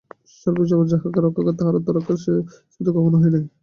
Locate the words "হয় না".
3.21-3.39